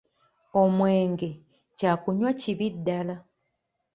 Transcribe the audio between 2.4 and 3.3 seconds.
kibi ddala.